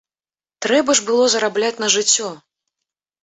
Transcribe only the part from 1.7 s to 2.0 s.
на